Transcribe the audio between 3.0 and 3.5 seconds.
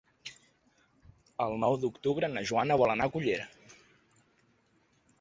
a Cullera.